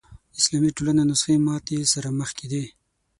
[0.39, 2.63] اسلامي ټولنو نسخې ماتې سره مخ کېدې